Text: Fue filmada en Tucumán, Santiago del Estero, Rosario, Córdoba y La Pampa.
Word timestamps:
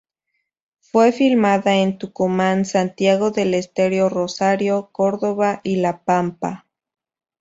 Fue 0.79 1.11
filmada 1.11 1.75
en 1.75 1.99
Tucumán, 1.99 2.65
Santiago 2.65 3.29
del 3.29 3.53
Estero, 3.53 4.09
Rosario, 4.09 4.89
Córdoba 4.91 5.61
y 5.63 5.75
La 5.75 6.03
Pampa. 6.03 6.65